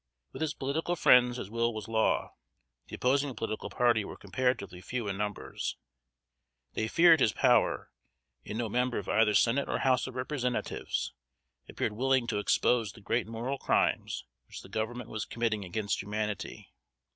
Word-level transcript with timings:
With 0.31 0.41
his 0.41 0.55
political 0.55 0.95
friends 0.95 1.37
his 1.37 1.51
will 1.51 1.75
was 1.75 1.87
law. 1.87 2.33
The 2.87 2.95
opposing 2.95 3.35
political 3.35 3.69
party 3.69 4.03
were 4.03 4.17
comparatively 4.17 4.81
few 4.81 5.07
in 5.07 5.15
numbers. 5.15 5.77
They 6.73 6.87
feared 6.87 7.19
his 7.19 7.33
power; 7.33 7.91
and 8.43 8.57
no 8.57 8.67
member 8.67 8.97
of 8.97 9.07
either 9.07 9.35
Senate 9.35 9.69
or 9.69 9.77
House 9.77 10.07
of 10.07 10.15
Representatives 10.15 11.13
appeared 11.69 11.93
willing 11.93 12.25
to 12.25 12.39
expose 12.39 12.93
the 12.93 12.99
great 13.01 13.27
moral 13.27 13.59
crimes 13.59 14.25
which 14.47 14.61
the 14.63 14.69
Government 14.69 15.11
was 15.11 15.23
committing 15.23 15.63
against 15.63 16.01
humanity. 16.01 16.71